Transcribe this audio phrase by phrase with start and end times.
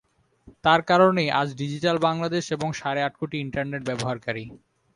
[0.63, 4.45] তাঁর কারণেই আজ ডিজিটাল বাংলাদেশ এবং সাড়ে আট কোটি ইন্টারনেট ব্যবহারকারী।